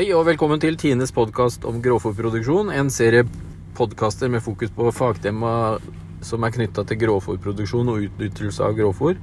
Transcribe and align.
Hei 0.00 0.06
og 0.16 0.22
velkommen 0.24 0.56
til 0.56 0.78
Tines 0.80 1.10
podkast 1.12 1.66
om 1.68 1.82
grovfòrproduksjon. 1.84 2.70
En 2.72 2.88
serie 2.88 3.26
podkaster 3.76 4.30
med 4.32 4.40
fokus 4.40 4.70
på 4.72 4.86
fagtema 4.96 5.50
som 6.24 6.46
er 6.46 6.54
knytta 6.54 6.86
til 6.88 7.02
grovfòrproduksjon 7.02 7.90
og 7.92 8.06
utnyttelse 8.06 8.64
av 8.64 8.78
grovfòr. 8.78 9.18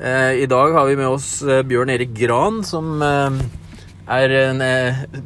Eh, 0.00 0.40
I 0.40 0.48
dag 0.48 0.72
har 0.72 0.88
vi 0.88 0.96
med 0.96 1.10
oss 1.10 1.28
eh, 1.44 1.60
Bjørn 1.60 1.92
Erik 1.92 2.16
Gran, 2.16 2.62
som 2.64 3.04
eh, 3.04 3.36
er 4.16 4.36
en 4.38 4.64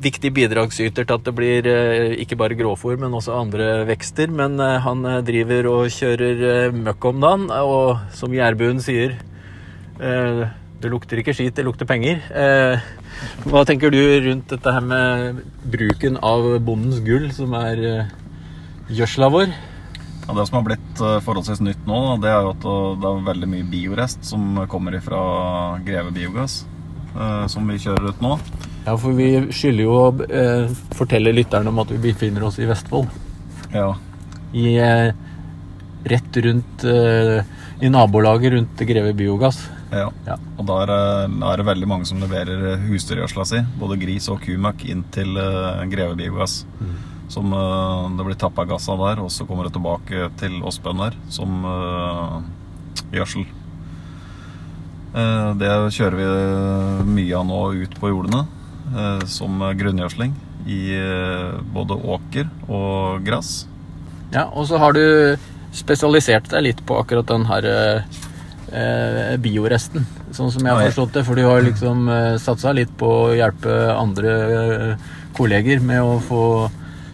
viktig 0.02 0.34
bidragsyter 0.34 1.06
til 1.06 1.20
at 1.20 1.30
det 1.30 1.36
blir 1.38 1.70
ikke 2.18 2.40
bare 2.42 2.58
grovfòr, 2.58 2.98
men 2.98 3.14
også 3.14 3.38
andre 3.38 3.84
vekster. 3.86 4.34
Men 4.34 4.58
han 4.58 5.06
driver 5.30 5.70
og 5.76 5.94
kjører 5.94 6.74
møkk 6.74 7.12
om 7.12 7.22
dagen, 7.22 7.50
og 7.54 8.02
som 8.18 8.34
Jærbuen 8.34 8.82
sier 8.82 9.14
det 10.80 10.90
lukter 10.92 11.20
ikke 11.20 11.34
skit, 11.36 11.54
det 11.56 11.64
lukter 11.66 11.88
penger. 11.88 12.22
Eh, 12.32 12.80
hva 13.50 13.64
tenker 13.68 13.92
du 13.92 14.00
rundt 14.24 14.48
dette 14.52 14.72
her 14.72 14.84
med 14.84 15.42
bruken 15.68 16.16
av 16.24 16.46
bondens 16.64 17.02
gull, 17.04 17.26
som 17.36 17.52
er 17.58 17.82
eh, 17.84 18.14
gjødsla 18.88 19.28
vår? 19.32 19.52
Ja, 20.24 20.34
det 20.36 20.46
som 20.48 20.60
har 20.60 20.66
blitt 20.70 21.00
eh, 21.04 21.18
forholdsvis 21.26 21.60
nytt 21.66 21.86
nå, 21.90 21.98
det 22.22 22.30
er 22.30 22.44
jo 22.46 22.52
at 22.54 22.66
eh, 22.70 22.98
det 23.02 23.08
er 23.10 23.24
veldig 23.28 23.48
mye 23.50 23.66
biorest 23.68 24.24
som 24.30 24.60
kommer 24.72 24.96
fra 25.04 25.20
Greve 25.84 26.14
Biogass, 26.16 26.62
eh, 27.12 27.44
som 27.52 27.68
vi 27.68 27.80
kjører 27.82 28.12
ut 28.12 28.22
nå. 28.24 28.36
Ja, 28.86 28.94
for 28.96 29.12
vi 29.16 29.32
skylder 29.52 29.84
jo 29.84 29.96
å 29.98 30.06
eh, 30.30 30.70
fortelle 30.96 31.34
lytterne 31.36 31.68
om 31.72 31.82
at 31.82 31.92
vi 31.92 32.00
befinner 32.08 32.46
oss 32.48 32.56
i 32.62 32.68
Vestfold. 32.70 33.10
Ja, 33.74 33.90
I, 34.56 34.64
eh, 34.80 35.10
rett 36.08 36.40
rundt 36.40 36.84
I 36.88 37.88
nabolaget 37.92 38.54
rundt 38.54 38.80
Greve 38.88 39.12
Biogass. 39.12 39.60
Ja. 39.92 40.08
Ja. 40.26 40.36
Og 40.58 40.66
da 40.68 40.76
er, 40.82 40.90
det- 40.90 41.66
veldig 41.66 41.88
mange 41.88 42.06
som 42.06 42.20
leverer 42.22 42.78
husdyrgjødsla 42.88 43.44
si, 43.46 43.60
både 43.80 43.98
gris 44.00 44.28
og 44.30 44.40
kumøkk, 44.44 44.84
inn 44.88 45.04
til 45.14 45.36
eh, 45.36 45.84
Greve 45.90 46.16
Biogass. 46.16 46.64
Som 47.30 47.52
eh, 47.54 48.08
det 48.18 48.26
blir 48.26 48.38
tappa 48.38 48.64
gass 48.66 48.88
av 48.90 48.98
der, 49.02 49.20
og 49.22 49.30
så 49.30 49.46
kommer 49.46 49.64
det 49.68 49.72
tilbake 49.76 50.30
til 50.40 50.60
oss 50.66 50.78
bønder 50.82 51.14
som 51.30 51.64
eh, 51.64 52.36
gjødsel. 53.18 53.46
Eh, 55.14 55.50
det 55.58 55.70
kjører 55.96 56.16
vi 56.20 57.10
mye 57.16 57.38
av 57.40 57.46
nå 57.48 57.60
ut 57.82 57.96
på 58.00 58.12
jordene 58.12 58.44
eh, 58.94 59.24
som 59.30 59.58
grunngjødsling 59.58 60.34
i 60.70 60.80
eh, 60.94 61.58
både 61.74 61.96
åker 62.14 62.50
og 62.68 63.24
gress. 63.26 63.64
Ja, 64.30 64.44
og 64.54 64.68
så 64.70 64.78
har 64.78 64.94
du 64.94 65.02
spesialisert 65.74 66.50
deg 66.52 66.62
litt 66.68 66.82
på 66.86 66.98
akkurat 67.00 67.26
den 67.30 67.46
her 67.50 67.66
eh, 68.72 69.36
bioresten, 69.42 70.06
sånn 70.32 70.50
som 70.52 70.64
jeg 70.66 70.74
har 70.74 70.86
forstått 70.90 71.12
det. 71.18 71.24
For 71.26 71.34
du 71.38 71.44
har 71.46 71.62
liksom 71.66 72.08
eh, 72.08 72.36
satsa 72.42 72.72
litt 72.76 72.92
på 73.00 73.06
å 73.06 73.34
hjelpe 73.36 73.74
andre 73.96 74.36
eh, 74.60 75.10
kolleger 75.36 75.80
med 75.80 76.02
å 76.02 76.18
få 76.22 76.44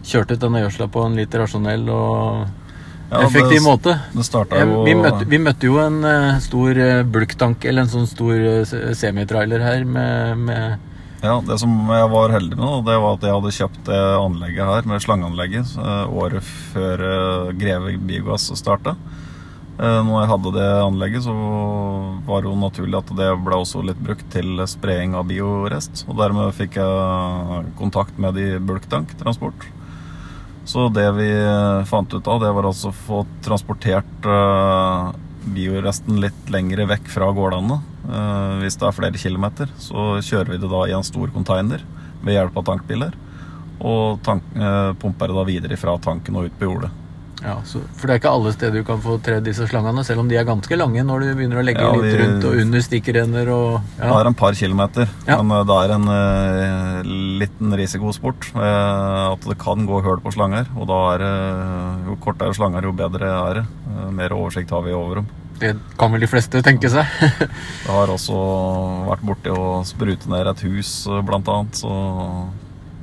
kjørt 0.06 0.30
ut 0.36 0.40
denne 0.40 0.62
gjødsla 0.64 0.86
på 0.94 1.02
en 1.06 1.16
litt 1.18 1.34
rasjonell 1.34 1.88
og 1.90 2.46
Ja, 3.10 3.20
effektiv 3.22 3.60
det- 3.60 3.62
måte. 3.62 3.92
Det 4.14 4.24
Eh, 4.58 4.84
Vi 4.84 4.94
møtte, 4.94 5.24
vi 5.30 5.38
møtte 5.38 5.62
jo 5.68 5.78
en 5.78 6.04
eh, 6.04 6.38
stor 6.40 6.76
eh, 6.78 7.02
bulktank, 7.04 7.64
eller 7.64 7.82
en 7.82 7.88
sånn 7.88 8.06
stor 8.06 8.64
se- 8.66 8.94
semitrailer 8.94 9.60
her 9.62 9.84
med, 9.84 10.38
med 10.38 10.78
Ja, 11.22 11.40
Det 11.40 11.58
som 11.58 11.70
jeg 11.88 12.10
var 12.10 12.28
heldig 12.30 12.56
med, 12.58 12.84
det 12.84 12.96
var 13.00 13.14
at 13.14 13.22
jeg 13.22 13.32
hadde 13.32 13.52
kjøpt 13.56 13.84
det 13.86 14.00
anlegget 14.20 14.66
her, 14.68 14.82
med 14.86 15.00
slangeanlegget, 15.02 15.76
året 16.12 16.42
før 16.74 17.52
Greve 17.58 17.96
Biogass 17.98 18.50
starta. 18.54 18.94
Eh, 19.76 20.00
Når 20.06 20.22
jeg 20.22 20.30
hadde 20.30 20.52
det 20.56 20.68
anlegget, 20.80 21.24
så 21.26 21.34
var 22.26 22.42
det 22.42 22.48
jo 22.48 22.56
naturlig 22.60 22.96
at 22.96 23.12
det 23.18 23.28
ble 23.44 23.58
også 23.60 23.82
litt 23.84 24.00
brukt 24.00 24.24
til 24.32 24.62
spraying 24.64 25.16
av 25.18 25.28
biorest. 25.28 26.06
Og 26.08 26.16
dermed 26.16 26.54
fikk 26.56 26.78
jeg 26.80 27.74
kontakt 27.76 28.16
med 28.18 28.38
de 28.38 28.56
bulktanktransport. 28.58 29.68
Så 30.66 30.88
det 30.90 31.06
vi 31.14 31.28
fant 31.86 32.10
ut 32.10 32.26
av, 32.26 32.40
det 32.42 32.50
var 32.56 32.66
altså 32.66 32.90
å 32.90 32.96
få 33.06 33.20
transportert 33.44 34.26
eh, 34.26 35.12
bioresten 35.54 36.18
litt 36.24 36.50
lengre 36.50 36.88
vekk 36.90 37.12
fra 37.12 37.28
gårdene. 37.36 37.78
Eh, 38.08 38.56
hvis 38.64 38.80
det 38.80 38.88
er 38.88 38.96
flere 38.96 39.20
kilometer, 39.20 39.70
så 39.78 40.16
kjører 40.24 40.56
vi 40.56 40.60
det 40.64 40.72
da 40.72 40.82
i 40.88 40.96
en 40.96 41.06
stor 41.06 41.30
container 41.36 41.84
ved 42.24 42.34
hjelp 42.34 42.58
av 42.58 42.66
tankbiler. 42.72 43.14
Og 43.84 44.22
tank, 44.26 44.42
eh, 44.56 44.92
pumper 44.98 45.30
det 45.30 45.36
da 45.36 45.44
videre 45.52 45.78
fra 45.78 45.98
tanken 46.02 46.40
og 46.40 46.48
ut 46.48 46.58
på 46.58 46.70
jordet. 46.70 46.90
Ja, 47.46 47.56
så, 47.68 47.80
For 47.94 48.08
det 48.08 48.16
er 48.16 48.20
ikke 48.20 48.32
alle 48.34 48.52
steder 48.56 48.80
du 48.80 48.86
kan 48.88 48.98
få 49.04 49.16
tredd 49.22 49.44
disse 49.46 49.68
slangene, 49.70 50.02
selv 50.06 50.24
om 50.24 50.30
de 50.30 50.38
er 50.40 50.46
ganske 50.48 50.78
lange 50.78 51.04
når 51.06 51.22
du 51.22 51.28
begynner 51.38 51.60
å 51.60 51.64
legge 51.66 51.84
Ja, 51.84 51.92
litt 51.94 52.18
rundt 52.18 52.46
og 52.48 52.58
under 52.64 52.82
stikkerender 52.82 53.50
og 53.54 53.68
Det 53.96 54.08
ja. 54.08 54.18
er 54.18 54.30
en 54.32 54.38
par 54.42 54.58
kilometer, 54.58 55.06
Ja. 55.28 55.38
men 55.42 55.54
eh, 55.60 55.64
det 55.70 55.78
er 55.84 55.94
en 55.94 56.10
uh, 56.10 57.12
liten 57.42 57.76
risikosport. 57.78 58.50
Uh, 58.56 59.32
at 59.36 59.46
det 59.46 59.58
kan 59.62 59.86
gå 59.86 60.02
hull 60.02 60.20
på 60.24 60.34
slanger, 60.34 60.68
og 60.76 60.90
da 60.90 61.00
er 61.14 61.22
det 61.24 61.32
Jo 62.10 62.18
kortere 62.22 62.54
slanger, 62.56 62.86
jo 62.86 62.94
bedre 62.96 63.30
er 63.30 63.60
det. 63.60 63.64
Eh, 63.96 64.10
mer 64.14 64.34
oversikt 64.36 64.70
har 64.74 64.82
vi 64.82 64.94
over 64.96 65.20
dem. 65.20 65.28
Det 65.60 65.72
kan 65.96 66.12
vel 66.12 66.20
de 66.20 66.28
fleste 66.28 66.60
tenke 66.64 66.90
seg. 66.92 67.06
Det 67.86 67.88
har 67.92 68.10
også 68.12 68.36
vært 69.08 69.24
borti 69.24 69.52
å 69.54 69.80
sprute 69.88 70.28
ned 70.32 70.50
et 70.50 70.64
hus, 70.66 70.90
eh, 71.08 71.22
blant 71.24 71.48
annet, 71.48 71.80
så 71.80 71.92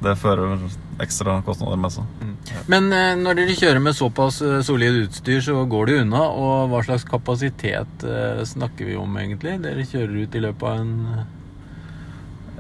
det 0.04 0.18
fører 0.20 0.60
ekstra 1.02 1.42
kostnader 1.46 1.80
med 1.80 1.94
seg. 1.94 2.06
Men 2.72 2.90
eh, 2.94 3.14
når 3.20 3.40
dere 3.40 3.56
kjører 3.58 3.82
med 3.84 3.96
såpass 3.98 4.42
eh, 4.46 4.60
solid 4.66 5.00
utstyr, 5.06 5.42
så 5.44 5.66
går 5.70 5.90
det 5.90 6.00
unna. 6.04 6.24
Og 6.30 6.70
hva 6.72 6.84
slags 6.86 7.06
kapasitet 7.08 8.06
eh, 8.08 8.44
snakker 8.48 8.90
vi 8.90 8.98
om 9.00 9.18
egentlig? 9.20 9.58
Dere 9.64 9.86
kjører 9.88 10.24
ut 10.24 10.36
i 10.36 10.44
løpet 10.44 10.68
av 10.70 10.84
en 10.84 10.94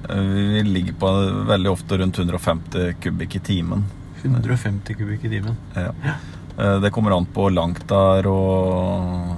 Vi 0.04 0.64
ligger 0.68 0.94
på 1.00 1.10
veldig 1.48 1.70
ofte 1.72 1.98
rundt 2.02 2.18
150 2.20 2.98
kubikk 3.04 3.38
i 3.40 3.44
timen. 3.54 3.86
150 4.24 4.98
kubikk 5.00 5.24
i 5.28 5.34
timen. 5.38 5.56
Ja. 5.76 5.94
Det 6.84 6.92
kommer 6.94 7.16
an 7.16 7.26
på 7.26 7.48
langt 7.50 7.88
der 7.90 8.28
og, 8.30 9.32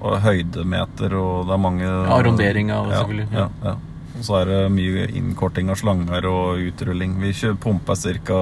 og 0.00 0.14
høydemeter 0.24 1.12
og 1.18 1.50
det 1.50 1.52
er 1.52 1.60
mange 1.60 1.84
Ja, 1.84 2.14
arronderinga 2.16 2.78
og 2.80 2.94
ja, 2.94 3.00
selvfølgelig, 3.02 3.26
Ja, 3.34 3.48
ja. 3.66 3.74
Ja. 4.16 4.20
Og 4.20 4.24
så 4.24 4.38
er 4.40 4.50
det 4.50 4.60
mye 4.72 5.06
innkorting 5.20 5.68
av 5.70 5.78
slanger 5.80 6.26
og 6.30 6.62
utrulling. 6.70 7.18
Vi 7.20 7.34
pumper 7.60 8.00
ca. 8.26 8.40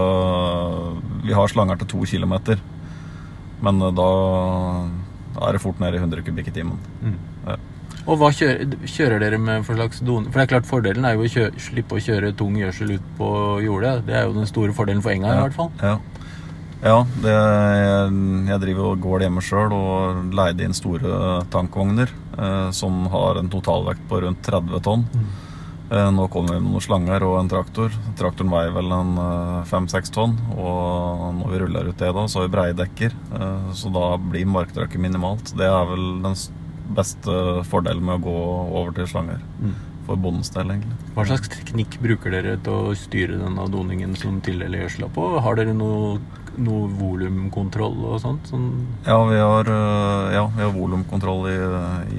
Vi 1.27 1.35
har 1.35 1.51
slanger 1.51 1.83
til 1.83 1.91
to 1.91 2.05
kilometer, 2.07 2.62
men 3.65 3.83
eh, 3.83 3.97
da 3.99 4.11
da 5.34 5.49
er 5.49 5.57
det 5.57 5.63
fort 5.65 5.81
ned 5.83 5.97
i 5.97 6.01
100 6.03 6.25
kubikk 6.27 6.51
i 6.51 6.55
timen. 6.55 6.81
Mm. 7.03 7.17
Ja. 7.49 7.57
Og 8.05 8.19
hva 8.21 8.31
kjører, 8.37 8.75
kjører 8.84 9.23
dere 9.23 9.39
med 9.41 9.65
for 9.67 9.79
slags 9.79 10.03
don... 10.05 10.27
For 10.29 10.39
det 10.39 10.45
er 10.45 10.51
klart 10.53 10.69
Fordelen 10.69 11.07
er 11.09 11.17
jo 11.17 11.25
å 11.25 11.31
kjø, 11.31 11.47
slippe 11.63 11.97
å 11.97 12.03
kjøre 12.05 12.34
tung 12.37 12.59
gjødsel 12.61 12.99
ut 12.99 13.07
på 13.19 13.31
jordet. 13.65 13.95
Det 14.09 14.19
er 14.19 14.27
jo 14.29 14.37
den 14.37 14.51
store 14.51 14.75
fordelen 14.77 15.03
for 15.05 15.15
enga, 15.15 15.33
i 15.33 15.47
hvert 15.47 15.57
fall. 15.57 15.71
Ja, 15.81 15.95
ja 16.84 16.99
det, 17.25 17.33
jeg, 17.33 18.19
jeg 18.51 18.63
driver 18.67 18.91
og 18.91 19.07
går 19.07 19.25
hjemme 19.25 19.45
sjøl 19.45 19.75
og 19.75 20.37
leide 20.37 20.69
inn 20.69 20.77
store 20.77 21.41
tankvogner 21.55 22.13
eh, 22.13 22.69
som 22.77 23.09
har 23.15 23.41
en 23.41 23.51
totalvekt 23.51 24.05
på 24.11 24.21
rundt 24.27 24.45
30 24.53 24.84
tonn. 24.84 25.09
Eh, 25.17 25.44
nå 25.91 26.28
kommer 26.33 26.55
vi 26.55 26.61
med 26.62 26.72
noen 26.72 26.83
slanger 26.83 27.25
og 27.27 27.39
en 27.39 27.50
traktor. 27.53 27.93
Traktoren 28.19 28.53
veier 28.53 28.72
vel 28.75 28.93
en 28.95 29.15
fem-seks 29.69 30.12
tonn. 30.15 30.37
Og 30.56 31.25
når 31.41 31.50
vi 31.53 31.62
ruller 31.65 31.91
ut 31.91 31.99
det, 32.00 32.12
da, 32.17 32.27
så 32.27 32.41
har 32.41 32.49
vi 32.49 32.55
breie 32.56 32.77
dekker, 32.78 33.17
eh, 33.39 33.72
så 33.77 33.93
da 33.95 34.15
blir 34.21 34.49
marktrykket 34.49 35.03
minimalt. 35.03 35.53
Det 35.59 35.69
er 35.69 35.91
vel 35.91 36.06
den 36.25 36.39
beste 36.97 37.65
fordelen 37.69 38.05
med 38.05 38.21
å 38.21 38.25
gå 38.25 38.39
over 38.81 38.97
til 38.97 39.11
slanger. 39.11 39.45
Mm. 39.61 39.75
For 40.05 40.21
bondens 40.21 40.53
del, 40.53 40.69
egentlig. 40.69 40.97
Hva 41.17 41.25
slags 41.28 41.49
teknikk 41.53 41.95
bruker 42.03 42.34
dere 42.34 42.59
til 42.61 42.91
å 42.91 42.97
styre 42.99 43.39
denne 43.41 43.69
doningen 43.72 44.16
som 44.21 44.41
tildeler 44.45 44.83
gjødsla 44.83 45.09
på? 45.15 45.28
Har 45.41 45.56
dere 45.56 45.72
noe, 45.77 46.19
noe 46.61 46.91
volumkontroll 46.99 48.03
og 48.11 48.19
sånt? 48.21 48.51
Sånn, 48.53 48.69
Ja, 49.06 49.16
vi 49.31 49.41
har, 49.41 49.71
ja, 50.34 50.45
vi 50.59 50.61
har 50.66 50.77
volumkontroll 50.77 51.49
i, 51.49 51.56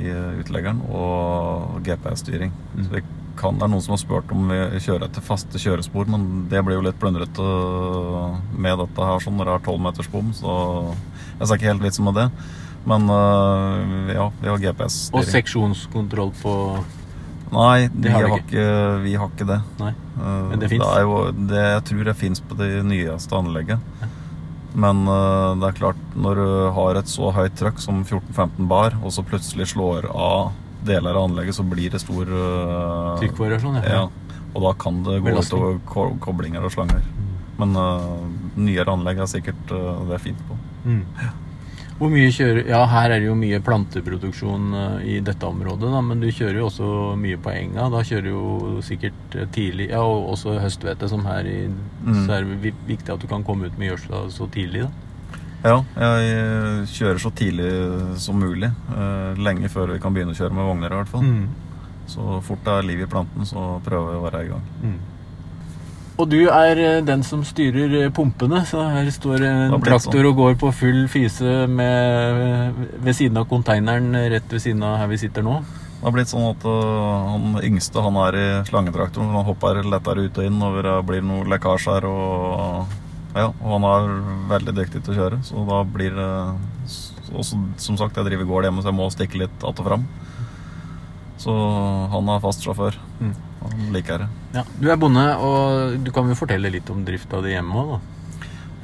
i 0.02 0.18
utleggeren 0.42 0.82
og 0.90 1.78
GPS-styring. 1.86 2.58
Så 2.80 2.90
vi 2.90 3.04
kan, 3.40 3.58
det 3.60 3.66
er 3.68 3.72
noen 3.72 3.84
som 3.86 3.96
har 3.96 4.02
spurt 4.02 4.32
om 4.34 4.52
vi 4.52 4.60
kjører 4.84 5.08
etter 5.08 5.24
faste 5.26 5.62
kjørespor, 5.62 6.10
men 6.12 6.46
det 6.52 6.62
blir 6.66 6.80
jo 6.80 6.86
litt 6.86 7.00
plundrete 7.02 7.48
med 8.56 8.80
dette 8.82 9.10
her 9.10 9.24
sånn 9.24 9.40
når 9.40 9.52
det 9.52 9.56
er 9.56 9.66
12 9.72 9.82
meters 9.88 10.12
bom, 10.12 10.34
så 10.36 10.54
jeg 11.40 11.48
ser 11.48 11.58
ikke 11.60 11.72
helt 11.74 11.86
vitsen 11.86 12.08
med 12.08 12.20
det. 12.20 12.30
Men 12.86 13.10
øh, 13.10 14.12
ja, 14.14 14.28
vi 14.42 14.52
har 14.52 14.62
GPS-styring. 14.62 15.32
seksjonskontroll 15.32 16.36
på 16.38 16.54
Nei, 17.56 17.88
vi 17.94 18.10
har 18.12 18.26
ikke, 18.40 18.66
vi 19.04 19.14
har 19.16 19.30
ikke 19.30 19.48
det. 19.48 19.60
Nei. 19.80 19.92
Uh, 20.18 20.50
Men 20.50 20.60
det 20.60 20.70
det, 20.74 21.62
jeg 21.62 21.84
tror 21.90 22.08
det 22.10 22.16
fins 22.18 22.42
på 22.42 22.58
det 22.58 22.70
nyeste 22.84 23.38
anlegget. 23.38 23.80
Men 24.76 25.06
uh, 25.08 25.54
det 25.62 25.70
er 25.70 25.78
klart, 25.78 26.02
når 26.18 26.42
du 26.42 26.50
har 26.76 27.00
et 27.00 27.12
så 27.12 27.30
høyt 27.36 27.56
trøkk 27.56 27.80
som 27.80 28.02
14-15 28.04 28.68
bar, 28.68 28.98
og 29.04 29.14
så 29.16 29.24
plutselig 29.24 29.70
slår 29.72 30.10
av 30.12 30.52
deler 30.86 31.16
av 31.16 31.30
anlegget, 31.30 31.58
så 31.58 31.66
blir 31.68 31.94
det 31.94 32.02
stor 32.04 32.30
uh, 32.30 33.16
trykkvariasjon? 33.22 33.80
Ja. 33.84 34.06
Og 34.56 34.64
da 34.64 34.76
kan 34.80 35.02
det 35.06 35.22
gå 35.24 35.34
ut 35.36 35.42
utover 35.42 35.80
ko 35.90 36.10
koblinger 36.24 36.66
og 36.66 36.74
slanger. 36.76 37.02
Men 37.60 37.76
uh, 37.80 38.22
nyere 38.60 38.94
anlegg 38.94 39.24
er 39.24 39.32
sikkert 39.32 39.74
uh, 39.74 40.06
det 40.08 40.20
er 40.20 40.24
fint 40.24 40.46
på. 40.48 40.60
Mm. 40.86 41.04
Hvor 41.96 42.12
mye 42.12 42.32
kjører 42.36 42.68
Ja, 42.68 42.82
her 42.92 43.14
er 43.16 43.22
det 43.24 43.30
jo 43.30 43.38
mye 43.40 43.62
planteproduksjon 43.64 44.74
i 45.08 45.22
dette 45.24 45.48
området, 45.48 45.88
da, 45.94 46.02
men 46.04 46.20
du 46.20 46.28
kjører 46.28 46.60
jo 46.60 46.66
også 46.68 46.90
mye 47.20 47.40
på 47.40 47.54
enga. 47.56 47.88
Da 47.94 48.02
kjører 48.04 48.28
du 48.28 48.32
jo 48.34 48.82
sikkert 48.84 49.38
tidlig 49.56 49.88
Ja, 49.94 50.02
og 50.04 50.34
også 50.34 50.58
høsthvete, 50.60 51.08
som 51.12 51.24
her 51.30 51.48
i 51.48 51.60
Mm. 52.06 52.20
Så 52.28 52.34
er 52.36 52.44
det 52.46 52.74
viktig 52.86 53.10
at 53.10 53.22
du 53.22 53.26
kan 53.26 53.42
komme 53.42 53.66
ut 53.66 53.80
med 53.80 53.88
gjødsla 53.90 54.28
så 54.30 54.46
tidlig, 54.54 54.84
da. 54.86 55.05
Ja, 55.66 55.80
jeg 55.98 56.30
eh, 56.30 56.82
kjører 56.94 57.22
så 57.24 57.32
tidlig 57.34 57.72
som 58.22 58.38
mulig. 58.38 58.70
eh, 58.94 59.42
Lenge 59.42 59.72
før 59.74 59.96
vi 59.96 60.02
kan 60.04 60.14
begynne 60.14 60.36
å 60.36 60.38
kjøre 60.38 60.54
med 60.54 60.68
vogner, 60.70 60.94
i 60.94 61.00
hvert 61.02 61.10
fall. 61.10 61.26
Mm. 61.26 61.48
Så 62.12 62.40
fort 62.46 62.62
det 62.68 62.74
er 62.78 62.86
liv 62.86 63.02
i 63.02 63.10
planten, 63.10 63.48
så 63.50 63.80
prøver 63.86 64.12
vi 64.14 64.20
å 64.20 64.26
være 64.28 64.42
i 64.46 64.50
gang. 64.52 64.66
Mm. 64.84 64.98
Og 66.16 66.30
du 66.32 66.38
er 66.48 66.80
eh, 66.80 67.00
den 67.04 67.24
som 67.28 67.42
styrer 67.44 67.96
eh, 68.04 68.12
pumpene, 68.14 68.62
så 68.70 68.86
her 68.94 69.10
står 69.12 69.42
en 69.50 69.74
traktor 69.84 70.22
sånn. 70.22 70.30
og 70.30 70.38
går 70.40 70.54
på 70.62 70.70
full 70.72 71.02
fise 71.12 71.66
med, 71.68 72.78
ved 73.04 73.18
siden 73.18 73.42
av 73.42 73.50
konteineren 73.50 74.14
eh, 74.16 74.30
rett 74.38 74.54
ved 74.54 74.64
siden 74.64 74.86
av 74.86 75.00
her 75.02 75.10
vi 75.12 75.20
sitter 75.20 75.44
nå. 75.44 75.58
Det 75.96 76.06
har 76.06 76.14
blitt 76.14 76.30
sånn 76.30 76.46
at 76.52 76.62
han 76.62 77.56
yngste 77.66 78.04
han 78.06 78.18
er 78.28 78.36
i 78.38 78.46
slangetraktoren. 78.68 79.32
Han 79.34 79.48
hopper 79.48 79.80
lettere 79.90 80.28
ut 80.28 80.38
og 80.38 80.46
inn 80.46 80.60
når 80.62 80.78
det 80.86 80.96
blir 81.08 81.24
noe 81.26 81.48
lekkasje 81.50 81.96
her. 81.96 82.06
Og, 82.06 82.92
ja, 83.36 83.50
og 83.52 83.74
han 83.76 83.86
er 83.90 84.14
veldig 84.54 84.74
dyktig 84.78 85.02
til 85.04 85.14
å 85.14 85.18
kjøre, 85.18 85.42
så 85.44 85.66
da 85.68 85.82
blir 85.84 86.16
det 86.16 86.30
Og 87.36 87.44
Som 87.44 87.98
sagt, 87.98 88.16
jeg 88.16 88.28
driver 88.28 88.46
gård 88.48 88.68
hjemme, 88.68 88.84
så 88.84 88.92
jeg 88.92 88.96
må 88.96 89.10
stikke 89.12 89.40
litt 89.42 89.64
att 89.64 89.80
og 89.80 89.86
fram. 89.86 90.04
Så 91.42 91.52
han 92.14 92.30
er 92.30 92.40
fast 92.40 92.64
sjåfør. 92.64 92.96
Mm. 93.20 93.34
Han 93.64 93.88
liker 93.92 94.22
det. 94.24 94.28
Ja, 94.54 94.64
Du 94.80 94.90
er 94.92 95.00
bonde, 95.02 95.26
og 95.42 95.98
du 96.06 96.12
kan 96.12 96.30
jo 96.30 96.38
fortelle 96.38 96.70
litt 96.72 96.90
om 96.94 97.04
drifta 97.04 97.42
di 97.42 97.56
hjemme 97.56 97.82
òg, 97.82 97.96
da. 97.96 98.00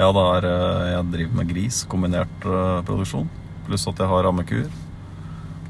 Ja, 0.01 0.09
det 0.15 0.23
er 0.23 0.47
øh, 0.49 0.89
Jeg 0.89 1.11
driver 1.13 1.37
med 1.37 1.49
gris, 1.53 1.83
kombinert 1.85 2.45
øh, 2.45 2.81
produksjon. 2.87 3.29
Pluss 3.67 3.87
at 3.87 3.99
jeg 3.99 4.09
har 4.09 4.27
ammekuer. 4.27 4.69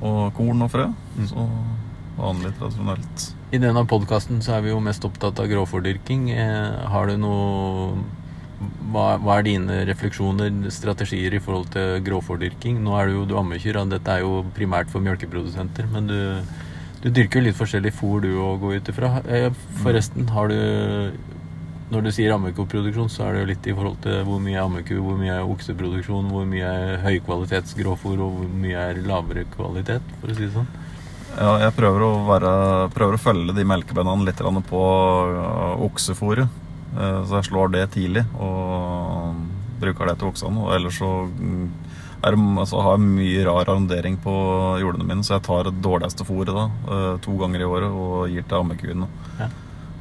Og 0.01 0.34
korn 0.34 0.62
og 0.63 0.72
frø. 0.72 0.88
Mm. 1.18 1.27
Så 1.27 1.45
vanlig, 2.18 2.54
tradisjonelt. 2.57 3.27
I 3.51 3.60
denne 3.60 3.84
podkasten 3.86 4.42
så 4.42 4.56
er 4.56 4.66
vi 4.66 4.72
jo 4.72 4.80
mest 4.84 5.04
opptatt 5.06 5.39
av 5.42 5.50
grovfòrdyrking. 5.51 6.30
Eh, 6.31 6.88
har 6.94 7.12
du 7.12 7.18
noe 7.19 8.06
hva, 8.92 9.16
hva 9.22 9.38
er 9.40 9.48
dine 9.48 9.81
refleksjoner, 9.90 10.52
strategier 10.74 11.34
i 11.38 11.42
forhold 11.44 11.72
til 11.74 12.02
gråfordyrking 12.06 12.81
Nå 12.84 12.96
er 12.98 13.10
du 13.10 13.18
jo 13.19 13.40
ammekyr, 13.40 13.80
og 13.81 13.92
dette 13.94 14.13
er 14.13 14.25
jo 14.25 14.42
primært 14.56 14.92
for 14.92 15.04
melkeprodusenter, 15.04 15.88
men 15.94 16.10
du, 16.10 16.18
du 17.04 17.10
dyrker 17.10 17.40
jo 17.40 17.48
litt 17.48 17.60
forskjellig 17.60 17.94
fôr 17.98 18.24
du 18.25 18.31
òg, 18.36 18.60
går 18.62 18.80
ut 18.80 18.92
ifra. 18.94 19.13
Eh, 19.28 19.50
forresten, 19.81 20.30
har 20.30 20.52
du 20.52 21.18
Når 21.92 22.06
du 22.06 22.12
sier 22.16 22.31
ammekoproduksjon, 22.31 23.10
så 23.12 23.25
er 23.25 23.34
det 23.34 23.40
jo 23.42 23.48
litt 23.50 23.66
i 23.68 23.74
forhold 23.75 23.98
til 24.06 24.22
hvor 24.24 24.40
mye 24.40 24.56
er 24.56 24.63
ammeku, 24.63 24.94
hvor 25.04 25.18
mye 25.19 25.34
er 25.34 25.50
okseproduksjon, 25.56 26.30
hvor 26.31 26.46
mye 26.48 26.63
er 26.63 27.02
høykvalitets 27.04 27.75
grovfôr, 27.75 28.16
og 28.16 28.38
hvor 28.38 28.54
mye 28.62 28.86
er 28.92 29.02
lavere 29.04 29.44
kvalitet, 29.58 30.16
for 30.22 30.31
å 30.31 30.38
si 30.38 30.46
det 30.46 30.54
sånn. 30.56 30.69
Ja, 31.31 31.52
jeg 31.63 31.75
prøver 31.75 32.04
å, 32.04 32.13
være, 32.28 32.54
prøver 32.96 33.16
å 33.16 33.22
følge 33.24 33.56
de 33.56 33.63
melkebøndene 33.68 34.28
litt 34.28 34.40
på. 34.68 34.81
Eh, 35.36 36.61
Så 36.92 37.38
jeg 37.38 37.48
slår 37.48 37.72
det 37.72 37.86
tidlig 37.94 38.26
og 38.36 39.38
bruker 39.82 40.12
det 40.12 40.18
til 40.20 40.30
voksene. 40.30 40.66
Og 40.66 40.76
ellers 40.76 41.00
så, 41.00 41.10
mm, 41.32 41.66
er 42.22 42.36
det, 42.36 42.46
altså, 42.64 42.84
har 42.86 42.98
jeg 42.98 43.08
mye 43.08 43.46
rar 43.48 43.64
arrondering 43.66 44.20
på 44.22 44.36
jordene 44.82 45.08
mine, 45.08 45.26
så 45.26 45.38
jeg 45.38 45.46
tar 45.48 45.70
det 45.70 45.82
dårligste 45.82 46.28
fôret 46.28 46.54
da, 46.54 46.68
eh, 46.92 47.18
to 47.26 47.36
ganger 47.40 47.64
i 47.64 47.70
året 47.70 47.90
og 47.90 48.30
gir 48.30 48.46
til 48.46 48.62
ammekuene. 48.62 49.10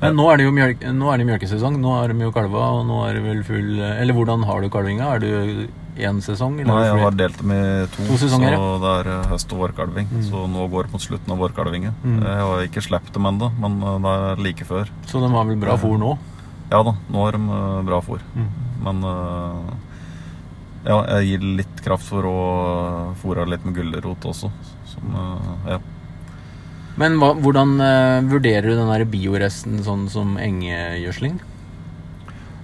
Men 0.00 0.16
nå 0.16 0.30
er 0.32 0.38
det 0.40 0.44
jo 0.46 0.52
mjølk, 0.56 0.84
nå 0.96 1.10
er 1.12 1.20
det 1.20 1.26
mjølkesesong. 1.28 1.74
Nå 1.76 1.90
er 2.00 2.14
de 2.14 2.24
jo 2.24 2.32
kalva, 2.32 2.70
og 2.78 2.86
nå 2.88 3.02
er 3.04 3.18
det 3.18 3.22
vel 3.26 3.42
full 3.44 3.80
Eller 3.84 4.16
hvordan 4.16 4.46
har 4.48 4.62
du 4.62 4.70
kalvinga? 4.72 5.10
Er 5.12 5.20
du 5.20 5.68
én 6.00 6.22
sesong? 6.24 6.56
Eller 6.56 6.72
Nei, 6.72 6.86
jeg 6.86 7.02
har 7.02 7.18
delt 7.18 7.36
dem 7.36 7.52
i 7.52 7.60
to, 7.92 8.06
To 8.08 8.16
sesonger, 8.16 8.54
ja. 8.54 8.56
så 8.56 8.80
det 8.80 8.94
er 8.94 9.10
eh, 9.12 9.28
høst- 9.34 9.52
og 9.52 9.60
vårkalving. 9.66 10.08
Mm. 10.08 10.22
Så 10.30 10.46
nå 10.48 10.68
går 10.72 10.88
det 10.88 10.92
mot 10.94 11.04
slutten 11.04 11.34
av 11.34 11.44
vårkalvinga. 11.44 11.92
Mm. 12.00 12.18
Jeg 12.24 12.46
har 12.48 12.64
ikke 12.64 12.84
sluppet 12.86 13.12
dem 13.12 13.28
ennå, 13.28 13.52
men 13.60 13.76
eh, 13.82 13.98
det 14.06 14.14
er 14.24 14.44
like 14.48 14.64
før. 14.64 14.88
Så 15.10 15.20
de 15.20 15.28
har 15.36 15.44
vel 15.44 15.60
bra 15.60 15.76
fôr 15.76 16.00
nå? 16.00 16.16
Ja 16.70 16.82
da, 16.86 16.94
nå 17.10 17.22
har 17.24 17.34
de 17.34 17.46
eh, 17.50 17.82
bra 17.88 18.00
fôr. 18.04 18.20
Mm. 18.34 18.50
Men 18.84 19.06
øh, 19.10 19.70
ja, 20.86 20.98
jeg 21.16 21.26
gir 21.26 21.46
litt 21.60 21.82
kraft 21.84 22.06
for 22.08 22.28
å 22.30 22.36
fôre 23.20 23.46
litt 23.50 23.66
med 23.66 23.74
gulrot 23.76 24.28
også. 24.30 24.52
Som, 24.90 25.16
ja. 25.68 25.80
Men 27.00 27.18
hva, 27.20 27.32
hvordan 27.38 27.74
eh, 27.84 28.18
vurderer 28.30 28.70
du 28.70 28.76
den 28.78 28.90
der 28.92 29.06
bioresten 29.10 29.82
sånn 29.86 30.06
som 30.12 30.36
engegjødsling? 30.40 31.40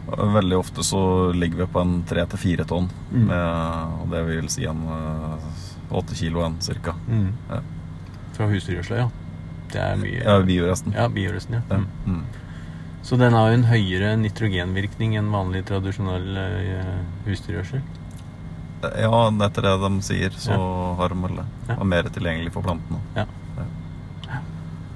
Veldig 0.07 0.59
ofte 0.61 0.87
så 0.87 1.03
ligger 1.35 1.65
vi 1.65 1.71
på 1.75 1.83
en 1.83 1.97
tre 2.07 2.23
til 2.31 2.39
fire 2.39 2.67
tonn. 2.69 2.87
Mm. 3.11 3.27
Med, 3.27 3.95
og 4.05 4.11
det 4.15 4.25
vil 4.31 4.51
si 4.55 4.69
en 4.71 4.85
åtte 5.91 6.15
kilo 6.19 6.47
en 6.47 6.61
cirka. 6.63 6.95
Ja. 7.51 7.59
Fra 8.37 8.47
husdyrgjødsla, 8.53 9.03
ja. 9.03 9.11
Det 9.73 9.83
er 9.83 9.99
mye. 9.99 10.23
Ja, 10.23 10.39
bioresten. 10.47 10.95
Ja, 10.95 11.09
bioresten, 11.11 11.59
ja. 11.59 11.63
Ja. 11.73 11.83
Mm. 12.07 12.26
Så 13.07 13.15
den 13.21 13.37
har 13.39 13.53
jo 13.53 13.59
en 13.61 13.69
høyere 13.69 14.17
nitrogenvirkning 14.19 15.15
enn 15.21 15.29
vanlig 15.31 15.63
tradisjonell 15.69 16.41
eh, 16.43 16.97
husdyrgjødsel. 17.29 17.85
Ja, 18.99 19.21
etter 19.47 19.63
det 19.65 19.75
de 19.83 19.91
sier, 20.05 20.35
så 20.37 20.57
Ja. 20.57 20.95
har 20.99 21.09
de 21.15 21.21
vel 21.23 21.37
det. 21.39 21.45
Ja. 21.69 21.77
Og 21.79 21.87
mer 21.87 22.03
tilgjengelig 22.11 22.53
for 22.53 22.67
plantene. 22.67 22.99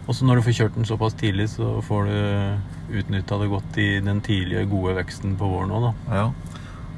Og 0.09 0.15
så 0.17 0.27
når 0.27 0.41
du 0.41 0.43
får 0.43 0.57
kjørt 0.59 0.75
den 0.75 0.85
såpass 0.89 1.15
tidlig, 1.15 1.47
så 1.53 1.79
får 1.87 2.09
du 2.11 2.99
utnytta 2.99 3.39
det 3.39 3.49
godt 3.53 3.77
i 3.79 4.01
den 4.03 4.21
tidlige, 4.21 4.67
gode 4.69 4.97
veksten 4.99 5.37
på 5.39 5.47
våren 5.47 5.71
òg, 5.71 5.87
da. 5.87 6.17
Ja. 6.17 6.33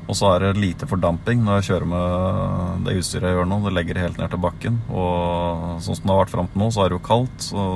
Og 0.09 0.17
så 0.17 0.31
er 0.35 0.47
det 0.47 0.57
lite 0.63 0.89
fordamping 0.89 1.45
når 1.45 1.61
jeg 1.61 1.69
kjører 1.69 1.87
med 1.93 2.87
det 2.87 2.97
utstyret 3.03 3.29
jeg 3.29 3.37
gjør 3.37 3.51
nå. 3.53 3.59
Det 3.67 3.75
legger 3.77 4.01
helt 4.01 4.19
ned 4.19 4.31
til 4.33 4.41
bakken. 4.41 4.81
Og 4.89 5.77
sånn 5.85 5.95
som 6.01 6.09
det 6.09 6.15
har 6.15 6.25
vært 6.25 6.33
fram 6.35 6.49
til 6.49 6.63
nå, 6.65 6.71
så 6.73 6.87
er 6.87 6.89
det 6.89 6.97
jo 6.99 7.05
kaldt, 7.07 7.37
så 7.53 7.67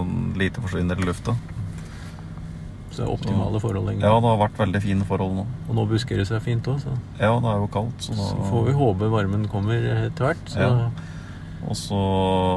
lite 0.40 0.64
forsvinner 0.64 0.98
i 0.98 1.06
lufta. 1.06 1.36
Optimale 3.04 3.60
forhold, 3.60 3.86
lenger. 3.90 4.06
Ja, 4.06 4.14
det 4.20 4.30
har 4.30 4.38
vært 4.48 4.56
veldig 4.58 4.80
fine 4.82 5.04
forhold 5.04 5.34
nå. 5.36 5.44
Og 5.68 5.74
nå 5.74 5.84
busker 5.90 6.16
det 6.16 6.26
seg 6.28 6.40
fint 6.42 6.64
òg, 6.72 6.78
så. 6.80 6.94
Ja, 7.20 7.34
det 7.42 7.50
er 7.52 7.60
jo 7.60 7.68
kaldt, 7.68 8.00
så 8.00 8.14
da 8.16 8.30
så 8.30 8.46
får 8.48 8.64
vi 8.70 8.72
håpe 8.72 9.10
varmen 9.12 9.46
kommer 9.52 9.74
etter 10.06 10.30
hvert. 10.30 10.48
Så 10.48 10.58
Ja. 10.60 10.90
Og 11.66 11.74
så, 11.74 11.98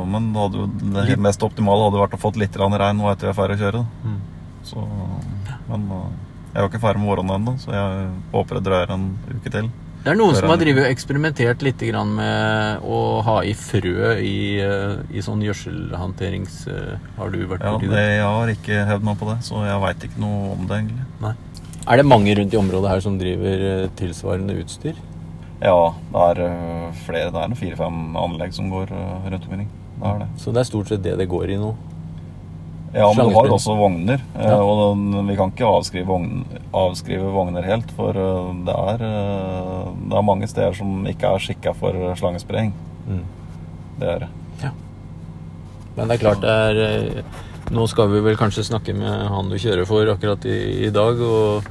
men 0.06 0.33
det, 0.33 0.47
jo, 0.53 0.65
det 0.68 1.06
Litt- 1.09 1.19
mest 1.19 1.41
optimale 1.41 1.88
hadde 1.88 1.97
vært 2.03 2.13
å 2.13 2.19
fått 2.21 2.38
litt 2.38 2.53
regn 2.56 2.97
nå 2.97 3.09
etter 3.12 3.27
vi 3.27 3.31
er 3.31 3.33
ferdig 3.33 3.57
å 3.57 3.63
kjøre. 3.65 3.86
mm. 4.06 4.19
Så, 4.69 4.83
men 5.69 5.86
uh, 5.89 6.09
jeg 6.53 6.59
er 6.59 6.62
jo 6.62 6.69
ikke 6.69 6.81
ferdig 6.83 7.00
med 7.01 7.09
våronna 7.09 7.35
ennå, 7.39 7.53
så 7.57 7.71
jeg 7.74 8.09
håper 8.33 8.59
det 8.59 8.63
drøyer 8.68 8.92
en 8.94 9.18
uke 9.33 9.50
til. 9.50 9.69
Det 10.00 10.13
er 10.13 10.16
noen 10.16 10.36
som 10.38 10.48
har 10.48 10.60
drivet 10.62 10.86
og 10.86 10.94
eksperimentert 10.94 11.63
litt 11.66 11.81
grann 11.90 12.13
med 12.16 12.86
å 12.88 13.00
ha 13.28 13.36
i 13.44 13.51
frø 13.57 14.13
i, 14.24 14.38
eh, 14.63 15.01
i 15.12 15.24
sånn 15.25 15.42
gjødselhanterings... 15.44 16.62
eh, 16.72 16.94
Har 17.18 17.34
du 17.34 17.42
vært 17.50 17.66
Ja, 17.68 17.73
borti 17.76 17.90
det, 17.92 17.97
det? 17.97 18.06
Jeg 18.16 18.30
har 18.30 18.54
ikke 18.54 18.85
hevd 18.94 19.07
meg 19.09 19.19
på 19.19 19.28
det, 19.28 19.35
så 19.44 19.66
jeg 19.68 19.81
veit 19.83 20.06
ikke 20.07 20.23
noe 20.23 20.54
om 20.56 20.64
det, 20.69 20.80
egentlig. 20.80 21.35
Er 21.90 22.00
det 22.00 22.07
mange 22.07 22.35
rundt 22.40 22.56
i 22.56 22.62
området 22.62 22.94
her 22.94 23.04
som 23.04 23.19
driver 23.19 23.66
eh, 23.73 23.90
tilsvarende 24.00 24.56
utstyr? 24.64 24.95
Ja, 25.59 25.76
det 26.16 26.26
er 26.47 26.94
flere. 27.04 27.33
Det 27.35 27.44
er 27.44 27.59
fire-fem 27.59 28.16
anlegg 28.16 28.56
som 28.56 28.71
går 28.71 28.94
rundt 28.95 29.50
omkring. 29.50 29.68
Det 30.00 30.12
det. 30.21 30.28
Så 30.40 30.54
det 30.56 30.62
er 30.64 30.69
stort 30.69 30.88
sett 30.88 31.04
det 31.04 31.18
det 31.19 31.28
går 31.28 31.52
i 31.52 31.59
nå? 31.59 31.73
Ja, 32.94 33.08
men 33.14 33.28
du 33.30 33.36
har 33.36 33.46
jo 33.46 33.54
også 33.54 33.76
vogner. 33.78 34.22
eh, 34.36 34.46
Ja. 34.46 34.56
Og 34.64 34.80
den, 34.98 35.28
vi 35.28 35.36
kan 35.38 35.52
ikke 35.54 35.66
avskrive, 35.68 36.08
vogn, 36.08 36.46
avskrive 36.74 37.30
vogner 37.34 37.62
helt, 37.68 37.92
for 37.98 38.10
øh, 38.18 38.54
det 38.66 38.74
er, 38.76 39.04
øh, 39.06 39.92
det 40.10 40.18
er 40.18 40.26
mange 40.26 40.48
steder 40.50 40.74
som 40.74 41.06
ikke 41.08 41.28
er 41.28 41.38
skikka 41.44 41.74
for 41.78 41.94
slangespraying. 42.18 42.74
Mm. 43.08 43.22
Det 44.00 44.08
er 44.10 44.19
det. 44.26 44.30
Ja. 44.64 44.72
Men 45.96 46.08
det 46.10 46.16
er 46.18 46.24
klart 46.24 46.42
det 46.42 46.50
er 46.50 46.81
eh, 46.88 47.24
Nå 47.69 47.84
skal 47.88 48.08
vi 48.10 48.19
vel 48.26 48.38
kanskje 48.40 48.64
snakke 48.66 48.96
med 48.98 49.28
han 49.30 49.50
du 49.52 49.58
kjører 49.62 49.86
for 49.86 50.08
akkurat 50.10 50.46
i, 50.50 50.88
i 50.88 50.90
dag, 50.90 51.19
og 51.22 51.68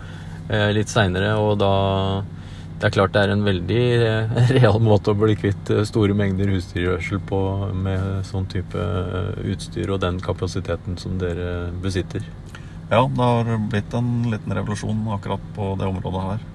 eh, 0.48 0.68
litt 0.76 0.88
seinere, 0.92 1.32
og 1.42 1.56
da 1.58 1.70
Det 2.78 2.86
er 2.86 2.94
klart 2.94 3.14
det 3.14 3.22
er 3.24 3.32
en 3.34 3.42
veldig 3.42 3.84
eh, 4.06 4.36
real 4.56 4.78
måte 4.82 5.10
å 5.10 5.18
bli 5.18 5.34
kvitt 5.38 5.70
eh, 5.74 5.82
store 5.88 6.14
mengder 6.14 6.50
husdyrgjødsel 6.54 7.18
på 7.26 7.40
med 7.74 8.28
sånn 8.28 8.46
type 8.50 8.78
eh, 8.78 9.32
utstyr 9.50 9.90
og 9.90 9.98
den 10.04 10.20
kapasiteten 10.22 10.98
som 11.00 11.16
dere 11.18 11.72
besitter. 11.82 12.22
Ja, 12.88 13.02
det 13.02 13.18
har 13.24 13.50
blitt 13.68 13.96
en 13.98 14.30
liten 14.30 14.54
revolusjon 14.54 15.02
akkurat 15.16 15.42
på 15.56 15.72
det 15.80 15.90
området 15.90 16.22
her. 16.28 16.46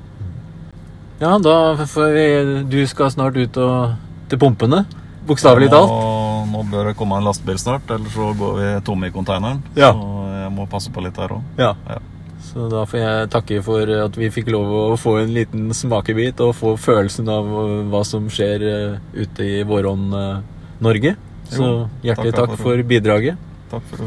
Ja, 1.19 1.35
da 1.43 1.57
får 1.85 2.15
vi 2.15 2.25
Du 2.71 2.79
skal 2.89 3.11
snart 3.13 3.37
ut 3.37 3.59
og 3.61 3.93
til 4.31 4.39
pumpene. 4.41 4.85
Bokstavelig 5.27 5.69
talt. 5.71 5.91
Nå, 5.91 6.47
nå 6.51 6.63
bør 6.71 6.89
det 6.89 6.97
komme 6.99 7.19
en 7.19 7.27
lastebil 7.27 7.59
snart, 7.61 7.91
ellers 7.91 8.15
så 8.15 8.31
går 8.39 8.57
vi 8.57 8.71
tomme 8.87 9.11
i 9.11 9.13
konteineren. 9.13 9.61
Ja. 9.75 9.91
Så 9.91 10.25
jeg 10.39 10.55
må 10.55 10.65
passe 10.71 10.91
på 10.91 11.03
litt 11.03 11.19
her 11.19 11.35
òg. 11.37 11.53
Ja. 11.59 11.75
Ja. 11.91 11.99
Så 12.43 12.67
da 12.69 12.83
får 12.85 12.99
jeg 12.99 13.29
takke 13.33 13.59
for 13.65 13.89
at 14.05 14.17
vi 14.19 14.27
fikk 14.33 14.49
lov 14.53 14.71
å 14.93 14.97
få 14.99 15.15
en 15.21 15.31
liten 15.33 15.69
smakebit 15.73 16.41
og 16.43 16.51
få 16.59 16.73
følelsen 16.77 17.29
av 17.31 17.47
hva 17.89 18.01
som 18.05 18.27
skjer 18.31 18.65
eh, 18.67 18.97
ute 19.23 19.47
i 19.47 19.61
vårånd 19.67 20.13
eh, 20.19 20.41
Norge. 20.83 21.15
Så 21.49 21.69
hjertelig 22.05 22.33
takk 22.35 22.57
for- 22.59 22.83
bidraget. 22.89 23.39
Takk 23.71 23.87
for, 23.89 24.03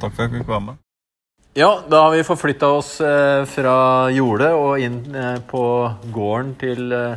takk 0.00 0.14
for 0.14 0.22
at 0.24 0.30
jeg 0.30 0.40
fikk 0.40 0.48
være 0.54 0.64
med. 0.70 0.78
Ja, 1.58 1.80
da 1.90 2.04
har 2.06 2.12
vi 2.14 2.22
forflytta 2.24 2.68
oss 2.78 2.92
eh, 3.02 3.42
fra 3.50 3.74
jordet 4.14 4.52
og 4.54 4.78
inn 4.80 5.00
eh, 5.10 5.40
på 5.50 5.62
gården 6.14 6.54
til 6.60 6.92
eh, 6.94 7.16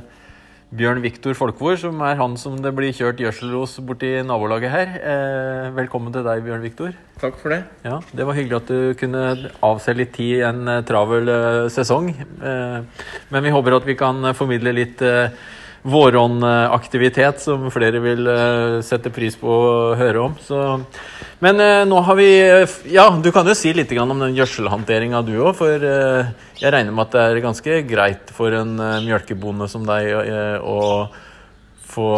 Bjørn 0.73 1.03
Viktor 1.03 1.35
Folkvord, 1.37 1.75
som 1.77 1.99
er 2.01 2.15
han 2.17 2.33
som 2.39 2.55
det 2.63 2.71
blir 2.73 2.93
kjørt 2.97 3.19
gjødselos 3.21 3.75
borti 3.85 4.09
nabolaget 4.25 4.71
her. 4.73 4.93
Eh, 4.97 5.67
velkommen 5.75 6.13
til 6.15 6.23
deg, 6.25 6.41
Bjørn 6.47 6.63
Viktor. 6.65 6.95
Takk 7.21 7.37
for 7.37 7.53
det. 7.53 7.59
Ja, 7.85 7.99
Det 8.09 8.25
var 8.25 8.33
hyggelig 8.33 8.57
at 8.57 8.71
du 8.71 8.93
kunne 8.97 9.51
avse 9.61 9.93
litt 9.93 10.15
tid 10.17 10.39
i 10.39 10.45
en 10.47 10.63
eh, 10.67 10.81
travel 10.87 11.29
eh, 11.29 11.59
sesong. 11.73 12.09
Eh, 12.17 13.05
men 13.29 13.45
vi 13.45 13.53
håper 13.53 13.77
at 13.77 13.85
vi 13.85 13.97
kan 13.99 14.33
formidle 14.33 14.73
litt 14.73 15.03
eh, 15.05 15.29
våronaktivitet 15.83 17.41
som 17.43 17.67
flere 17.71 17.99
vil 18.03 18.27
eh, 18.31 18.77
sette 18.85 19.11
pris 19.11 19.35
på 19.39 19.51
å 19.51 19.95
høre 19.99 20.21
om. 20.23 20.37
Så, 20.39 20.59
men 21.43 21.59
eh, 21.59 21.83
nå 21.87 21.99
har 22.07 22.17
vi 22.19 22.29
Ja, 22.93 23.09
du 23.19 23.29
kan 23.35 23.47
jo 23.47 23.55
si 23.57 23.73
litt 23.75 23.91
om 23.99 24.23
den 24.23 24.37
gjødselhåndteringa 24.37 25.21
du 25.27 25.35
òg, 25.41 25.51
for 25.59 25.83
eh, 25.89 26.31
jeg 26.61 26.71
regner 26.71 26.95
med 26.95 27.09
at 27.09 27.17
det 27.17 27.25
er 27.25 27.43
ganske 27.43 27.81
greit 27.89 28.31
for 28.35 28.55
en 28.55 28.77
eh, 28.79 29.01
mjølkebonde 29.03 29.67
som 29.71 29.83
deg 29.87 30.07
eh, 30.23 30.57
å 30.63 31.09
få 31.93 32.11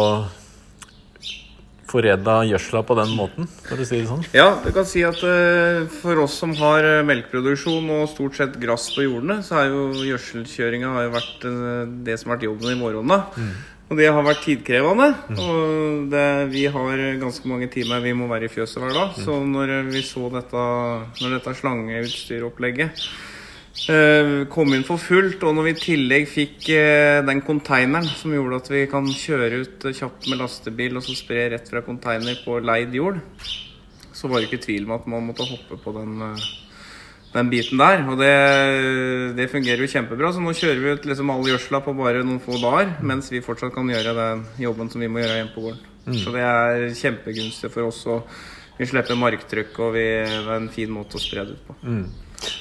foreda 1.96 2.40
gjødsla 2.50 2.82
på 2.86 2.96
den 2.98 3.14
måten, 3.16 3.48
for 3.66 3.80
å 3.80 3.86
si 3.86 4.00
det 4.00 4.08
sånn. 4.10 4.24
Ja, 4.36 4.48
du 4.62 4.68
kan 4.76 4.88
si 4.88 5.04
at 5.06 5.22
eh, 5.24 5.86
for 6.02 6.24
oss 6.24 6.36
som 6.42 6.52
har 6.60 6.86
eh, 6.86 7.04
melkeproduksjon 7.06 7.88
og 7.98 8.10
stort 8.12 8.36
sett 8.38 8.58
gress 8.62 8.90
på 8.94 9.06
jordene, 9.06 9.40
så 9.46 9.62
er 9.62 9.72
jo 9.72 9.86
gjødselkjøringa 10.06 10.92
har 10.98 11.14
vært 11.14 11.48
eh, 11.48 11.86
det 12.06 12.18
som 12.20 12.30
har 12.30 12.38
vært 12.38 12.50
jobben 12.50 12.74
i 12.74 12.78
morgenen. 12.80 13.14
da. 13.16 13.48
Og 13.86 14.00
det 14.00 14.08
har 14.10 14.24
vært 14.26 14.40
tidkrevende. 14.42 15.12
Og 15.38 16.08
det, 16.10 16.26
vi 16.50 16.64
har 16.74 17.02
ganske 17.22 17.46
mange 17.46 17.68
timer 17.70 18.02
vi 18.02 18.16
må 18.18 18.26
være 18.26 18.48
i 18.48 18.50
fjøset 18.50 18.82
hver 18.82 18.96
dag. 18.96 19.12
Så 19.22 19.38
når 19.46 19.76
vi 19.92 20.02
så 20.02 20.26
dette, 20.34 20.64
når 21.20 21.36
dette 21.36 21.54
slangeutstyropplegget 21.60 23.06
kom 24.50 24.72
inn 24.74 24.84
for 24.86 24.98
fullt, 24.98 25.42
og 25.46 25.54
når 25.54 25.66
vi 25.68 25.72
i 25.74 25.80
tillegg 25.82 26.28
fikk 26.30 26.68
eh, 26.74 27.20
den 27.26 27.42
konteineren 27.44 28.08
som 28.08 28.32
gjorde 28.34 28.62
at 28.62 28.70
vi 28.72 28.84
kan 28.90 29.06
kjøre 29.06 29.60
ut 29.62 29.86
eh, 29.86 29.94
kjapt 29.94 30.28
med 30.30 30.40
lastebil 30.40 30.96
og 30.96 31.04
så 31.06 31.14
spre 31.14 31.44
rett 31.52 31.70
fra 31.70 31.84
konteiner 31.86 32.40
på 32.42 32.58
leid 32.64 32.96
jord, 32.96 33.20
så 34.16 34.30
var 34.32 34.40
det 34.40 34.48
ikke 34.48 34.64
tvil 34.64 34.88
om 34.88 34.96
at 34.96 35.06
man 35.12 35.28
måtte 35.28 35.46
hoppe 35.46 35.78
på 35.82 35.94
den, 35.98 36.16
eh, 36.24 36.48
den 37.36 37.52
biten 37.52 37.78
der. 37.78 38.02
Og 38.08 38.18
det, 38.18 38.32
det 39.38 39.50
fungerer 39.52 39.84
jo 39.84 39.92
kjempebra. 39.92 40.32
Så 40.32 40.42
nå 40.42 40.56
kjører 40.56 40.82
vi 40.82 40.96
ut 40.96 41.08
liksom 41.12 41.30
all 41.36 41.46
gjødsla 41.46 41.84
på 41.84 41.94
bare 42.00 42.24
noen 42.24 42.42
få 42.42 42.58
dager, 42.62 42.96
mens 43.06 43.30
vi 43.30 43.44
fortsatt 43.44 43.76
kan 43.76 43.92
gjøre 43.92 44.16
den 44.18 44.46
jobben 44.66 44.90
som 44.90 45.04
vi 45.04 45.12
må 45.12 45.22
gjøre 45.22 45.40
hjemme 45.42 45.54
på 45.54 45.68
gården. 45.68 45.88
Så 46.22 46.32
det 46.34 46.42
er 46.46 46.84
kjempegunstig 46.94 47.70
for 47.74 47.90
oss. 47.90 48.06
og 48.08 48.24
vi 48.76 48.86
slipper 48.88 49.16
marktrykk, 49.16 49.78
og 49.80 49.94
vi, 49.94 50.04
det 50.26 50.42
er 50.44 50.54
en 50.58 50.68
fin 50.72 50.90
måte 50.92 51.16
å 51.16 51.22
spre 51.22 51.46
det 51.48 51.56
ut 51.56 51.68
på. 51.68 51.76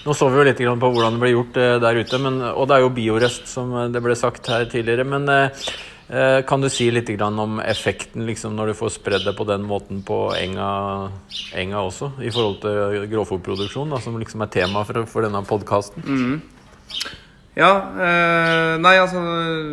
Nå 0.05 0.13
så 0.13 0.29
vi 0.29 0.39
jo 0.39 0.45
litt 0.47 0.61
på 0.61 0.91
hvordan 0.93 1.17
det 1.17 1.23
ble 1.23 1.33
gjort 1.33 1.59
eh, 1.61 1.75
der 1.83 1.99
ute, 2.01 2.21
men, 2.21 2.39
og 2.51 2.69
det 2.69 2.77
er 2.77 2.85
jo 2.85 2.93
biorest, 2.95 3.49
som 3.51 3.73
eh, 3.73 3.89
det 3.93 4.01
ble 4.05 4.15
sagt 4.19 4.49
her 4.51 4.67
tidligere. 4.71 5.05
Men 5.07 5.29
eh, 5.31 6.41
kan 6.45 6.61
du 6.61 6.69
si 6.69 6.91
litt 6.93 7.09
om 7.25 7.59
effekten 7.63 8.25
liksom, 8.29 8.55
når 8.55 8.71
du 8.71 8.79
får 8.81 8.95
spredd 8.99 9.25
det 9.25 9.35
på 9.37 9.47
den 9.49 9.65
måten 9.65 10.03
på 10.05 10.19
enga, 10.37 11.11
enga 11.57 11.85
også, 11.85 12.13
i 12.21 12.33
forhold 12.33 12.61
til 12.65 13.07
grovfòrproduksjon, 13.13 13.95
som 14.01 14.19
liksom 14.21 14.45
er 14.45 14.53
tema 14.53 14.85
for, 14.85 15.05
for 15.09 15.25
denne 15.25 15.41
podkasten? 15.45 16.05
Ja, 17.55 17.69
eh, 18.03 18.73
nei 18.83 18.97
altså 18.99 19.21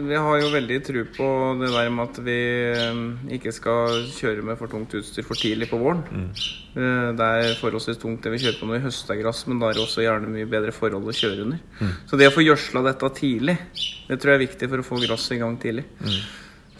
Vi 0.06 0.14
har 0.14 0.36
jo 0.38 0.50
veldig 0.52 0.76
tro 0.86 1.00
på 1.16 1.28
det 1.58 1.70
der 1.74 1.88
med 1.90 2.12
at 2.12 2.20
vi 2.22 2.36
eh, 2.70 3.00
ikke 3.38 3.50
skal 3.54 4.04
kjøre 4.14 4.44
med 4.46 4.60
for 4.60 4.70
tungt 4.70 4.94
utstyr 4.94 5.26
for 5.26 5.38
tidlig 5.38 5.66
på 5.72 5.80
våren. 5.80 6.04
Eh, 6.78 7.08
det 7.18 7.30
er 7.40 7.56
forholdsvis 7.58 7.98
tungt 7.98 8.22
det 8.22 8.36
vi 8.36 8.42
kjører 8.44 8.60
på 8.60 8.68
når 8.70 8.78
vi 8.78 8.84
høster 8.86 9.18
gress, 9.18 9.42
men 9.50 9.58
da 9.58 9.72
er 9.72 9.80
det 9.80 9.82
også 9.82 10.06
gjerne 10.06 10.30
mye 10.30 10.46
bedre 10.52 10.74
forhold 10.76 11.10
å 11.10 11.16
kjøre 11.16 11.42
under. 11.48 11.58
Så 12.06 12.20
det 12.20 12.30
å 12.30 12.36
få 12.36 12.46
gjødsla 12.46 12.84
dette 12.86 13.10
tidlig, 13.18 13.58
det 14.06 14.20
tror 14.22 14.34
jeg 14.34 14.38
er 14.38 14.46
viktig 14.46 14.70
for 14.70 14.84
å 14.84 14.86
få 14.86 15.02
gresset 15.02 15.36
i 15.36 15.42
gang 15.42 15.58
tidlig. 15.58 15.88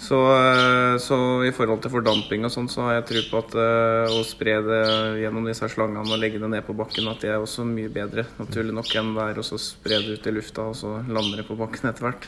Så, 0.03 0.19
eh, 0.35 0.97
så 0.99 1.17
i 1.47 1.53
forhold 1.55 1.85
til 1.85 1.93
fordamping 1.93 2.43
og 2.47 2.51
sånn, 2.51 2.67
så 2.71 2.89
har 2.89 2.97
jeg 2.97 3.07
tro 3.11 3.21
på 3.29 3.43
at 3.45 3.55
eh, 3.55 4.15
å 4.17 4.25
spre 4.27 4.57
det 4.67 4.83
gjennom 5.23 5.47
disse 5.47 5.69
slangene 5.71 6.03
og 6.03 6.19
legge 6.19 6.41
det 6.43 6.51
ned 6.51 6.67
på 6.67 6.75
bakken, 6.75 7.07
at 7.13 7.23
det 7.23 7.31
er 7.31 7.39
også 7.39 7.63
mye 7.69 7.93
bedre, 7.93 8.27
naturlig 8.41 8.75
nok, 8.75 8.91
enn 8.99 9.15
det 9.15 9.29
er 9.31 9.39
å 9.39 9.47
spre 9.47 10.01
det 10.03 10.19
ut 10.19 10.27
i 10.27 10.35
lufta, 10.35 10.67
og 10.73 10.79
så 10.81 10.97
lander 11.07 11.43
det 11.43 11.47
på 11.47 11.59
bakken 11.61 11.93
etter 11.93 12.09
hvert. 12.09 12.27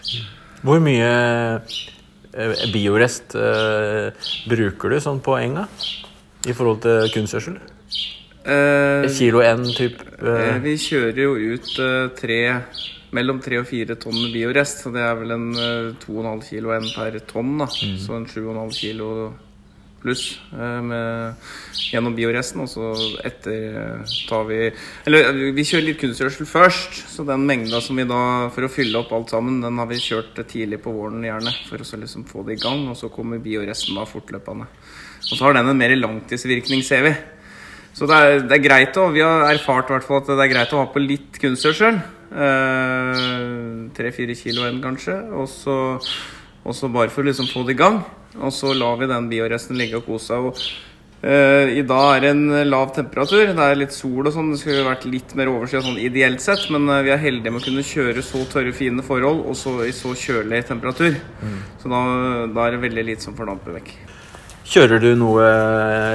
Hvor 0.62 0.78
mye 0.84 1.10
eh, 1.58 2.64
biorest 2.70 3.34
eh, 3.42 4.30
bruker 4.50 4.94
du 4.94 5.00
sånn 5.02 5.18
på 5.24 5.34
enga 5.40 5.66
i 6.46 6.54
forhold 6.54 6.84
til 6.86 7.10
kunstgjødsel? 7.16 7.58
Eh, 8.44 9.10
kilo 9.16 9.40
en 9.40 9.64
type 9.72 10.04
eh, 10.20 10.58
vi 10.60 10.76
kjører 10.78 11.20
jo 11.24 11.34
ut 11.56 11.70
tre 12.20 12.40
mellom 13.14 13.40
tre 13.42 13.60
og 13.62 13.68
fire 13.70 13.96
tonn 14.00 14.16
med 14.18 14.34
biorest, 14.34 14.84
så 14.84 14.92
det 14.94 15.02
er 15.06 15.16
vel 15.20 15.34
en 15.36 15.48
eh, 15.54 15.94
to 16.02 16.18
og 16.18 16.24
en 16.24 16.30
halv 16.34 16.46
kilo 16.48 16.74
en 16.74 16.86
per 16.94 17.18
tonn, 17.30 17.56
da. 17.62 17.70
Så 17.70 18.16
en 18.16 18.28
sju 18.30 18.42
og 18.44 18.54
en 18.54 18.62
halv 18.64 18.76
kilo 18.76 19.10
pluss 20.04 20.24
eh, 20.52 20.80
med, 20.84 21.44
gjennom 21.88 22.14
bioresten, 22.16 22.64
og 22.64 22.70
så 22.70 22.90
etter 23.24 23.78
eh, 23.80 24.16
tar 24.28 24.46
vi 24.48 24.58
Eller 25.08 25.30
eh, 25.30 25.42
vi 25.56 25.64
kjører 25.64 25.86
litt 25.88 26.00
kunstgjødsel 26.02 26.48
først, 26.48 27.00
så 27.14 27.24
den 27.28 27.46
mengda 27.48 27.80
som 27.84 27.96
vi 27.98 28.06
da 28.08 28.50
For 28.54 28.66
å 28.66 28.72
fylle 28.72 29.00
opp 29.00 29.14
alt 29.16 29.32
sammen, 29.32 29.62
den 29.64 29.80
har 29.80 29.88
vi 29.90 30.02
kjørt 30.02 30.42
eh, 30.42 30.48
tidlig 30.50 30.82
på 30.84 30.92
våren 30.94 31.24
gjerne, 31.24 31.54
for 31.68 31.80
å 31.80 31.88
så 31.88 32.00
liksom 32.00 32.26
få 32.28 32.44
det 32.48 32.58
i 32.58 32.64
gang, 32.64 32.84
og 32.92 32.98
så 33.00 33.12
kommer 33.12 33.42
bioresten 33.42 33.96
da 33.96 34.04
fortløpende. 34.08 34.68
Og 35.24 35.38
så 35.38 35.40
har 35.46 35.56
den 35.56 35.70
en 35.72 35.80
mer 35.80 35.94
langtidsvirkning, 35.96 36.84
ser 36.84 37.06
vi. 37.06 37.14
Så 37.94 38.08
det 38.10 38.18
er, 38.18 38.42
det 38.44 38.58
er 38.58 38.64
greit 38.64 38.96
å, 38.98 39.06
Vi 39.14 39.22
har 39.22 39.46
erfart 39.48 39.88
i 39.88 39.94
hvert 39.94 40.10
at 40.18 40.34
det 40.34 40.44
er 40.44 40.52
greit 40.52 40.72
å 40.74 40.82
ha 40.82 40.90
på 40.90 41.02
litt 41.02 41.40
kunstgjødsel. 41.40 42.02
Tre-fire 43.94 44.34
kilo 44.38 44.66
enn 44.68 44.82
kanskje. 44.84 45.18
Og 45.38 45.46
så, 45.50 45.76
og 46.64 46.74
så 46.76 46.90
bare 46.92 47.12
for 47.14 47.22
å 47.22 47.28
liksom 47.30 47.50
få 47.52 47.62
det 47.68 47.76
i 47.76 47.82
gang. 47.82 48.02
Og 48.40 48.50
så 48.54 48.74
lar 48.74 48.98
vi 48.98 49.10
den 49.10 49.30
bioresten 49.30 49.78
ligge 49.78 50.00
og 50.00 50.08
kose 50.08 50.34
seg. 50.34 50.64
Eh, 51.24 51.78
I 51.78 51.82
dag 51.88 52.16
er 52.16 52.20
det 52.20 52.30
en 52.34 52.48
lav 52.68 52.90
temperatur. 52.96 53.54
Det 53.56 53.66
er 53.68 53.78
litt 53.78 53.94
sol 53.96 54.26
og 54.26 54.34
sånn. 54.34 54.50
Det 54.52 54.58
skulle 54.60 54.84
vært 54.84 55.06
litt 55.08 55.30
mer 55.38 55.48
overskyet 55.52 55.86
sånn 55.86 56.02
ideelt 56.02 56.42
sett, 56.44 56.66
men 56.74 56.88
eh, 56.90 57.04
vi 57.06 57.14
er 57.14 57.22
heldige 57.22 57.54
med 57.54 57.62
å 57.62 57.64
kunne 57.64 57.86
kjøre 57.86 58.24
så 58.26 58.42
tørre, 58.50 58.74
fine 58.76 59.04
forhold 59.06 59.46
og 59.46 59.56
så 59.56 59.78
i 59.86 59.94
så 59.96 60.12
kjølig 60.12 60.64
temperatur. 60.68 61.16
Så 61.80 61.92
da, 61.92 62.02
da 62.50 62.66
er 62.66 62.76
det 62.76 62.82
veldig 62.84 63.06
lite 63.12 63.24
som 63.24 63.38
fordamper 63.38 63.78
vekk. 63.78 63.94
Kjører 64.64 64.96
du 65.02 65.10
noe 65.20 65.44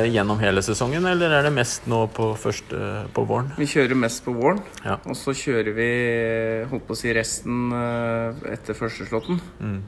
gjennom 0.10 0.40
hele 0.42 0.64
sesongen, 0.66 1.06
eller 1.06 1.36
er 1.38 1.46
det 1.46 1.52
mest 1.54 1.86
nå 1.90 2.00
på, 2.16 2.32
første, 2.40 2.80
på 3.14 3.24
våren? 3.30 3.52
Vi 3.60 3.68
kjører 3.70 4.00
mest 4.00 4.24
på 4.26 4.34
våren, 4.34 4.64
Ja. 4.86 4.96
og 5.06 5.16
så 5.16 5.36
kjører 5.38 5.70
vi 5.78 5.90
holdt 6.72 6.88
på 6.88 6.96
å 6.96 6.98
si 6.98 7.14
resten 7.14 7.70
eh, 7.78 8.40
etter 8.56 8.74
første 8.74 9.06
slåtten. 9.06 9.38
Mm. 9.62 9.80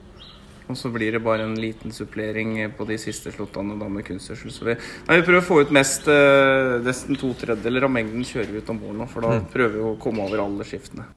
Og 0.71 0.77
så 0.77 0.91
blir 0.93 1.11
det 1.11 1.23
bare 1.25 1.43
en 1.43 1.57
liten 1.59 1.91
supplering 1.91 2.53
på 2.77 2.85
de 2.87 2.99
siste 3.01 3.33
slåttene 3.33 3.75
da 3.81 3.89
med 3.91 4.05
kunstgjødsel. 4.07 4.53
Så 4.53 4.67
vi, 4.69 4.77
nei, 5.09 5.17
vi 5.19 5.25
prøver 5.25 5.41
å 5.41 5.47
få 5.49 5.57
ut 5.65 5.73
mest 5.75 6.05
eh, 6.07 6.77
Nesten 6.85 7.17
to 7.19 7.33
tredjedeler 7.41 7.89
av 7.89 7.91
mengden 7.97 8.23
kjører 8.23 8.53
vi 8.53 8.61
ut 8.61 8.69
om 8.71 8.79
våren 8.79 9.01
nå, 9.01 9.09
for 9.11 9.25
da 9.25 9.41
prøver 9.51 9.73
vi 9.79 9.83
å 9.89 9.97
komme 9.99 10.23
over 10.29 10.45
alle 10.45 10.69
skiftene. 10.69 11.09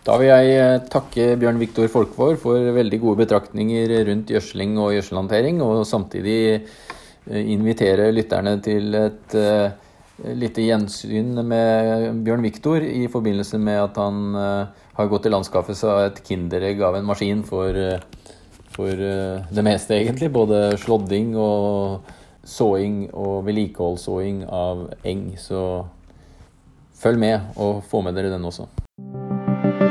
Da 0.00 0.14
vil 0.16 0.30
jeg 0.30 0.52
eh, 0.56 0.78
takke 0.88 1.34
Bjørn 1.36 1.58
Viktor 1.60 1.90
Folkvår 1.92 2.38
for 2.40 2.70
veldig 2.72 2.98
gode 3.02 3.20
betraktninger 3.20 3.92
rundt 4.08 4.32
gjødsling 4.32 4.78
og 4.80 4.94
gjødselhåndtering, 4.94 5.60
og 5.60 5.82
samtidig 5.84 6.36
eh, 6.56 7.50
invitere 7.52 8.08
lytterne 8.16 8.54
til 8.64 8.96
et 8.96 9.36
eh, 9.36 10.32
lite 10.40 10.64
gjensyn 10.64 11.42
med 11.44 12.24
Bjørn 12.24 12.46
Viktor 12.48 12.80
i 12.80 13.04
forbindelse 13.12 13.60
med 13.60 13.82
at 13.82 14.00
han 14.00 14.34
har 14.36 15.08
gått 15.08 15.24
til 15.28 15.36
anskaffelse 15.36 15.88
av 15.88 16.00
et 16.06 16.20
kinderegg 16.24 16.80
av 16.84 16.96
en 16.96 17.08
maskin 17.08 17.40
for, 17.44 17.76
for 18.74 19.00
det 19.00 19.64
meste, 19.64 19.96
egentlig. 19.96 20.28
Både 20.28 20.76
slådding 20.80 21.32
og 21.40 22.12
såing 22.44 23.06
og 23.14 23.46
vedlikeholdssåing 23.48 24.44
av 24.44 24.90
eng. 25.08 25.30
Så 25.40 25.62
følg 27.00 27.24
med, 27.24 27.56
og 27.56 27.80
få 27.88 28.04
med 28.04 28.20
dere 28.20 28.36
den 28.36 28.44
også. 28.52 28.68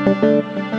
Música 0.09 0.78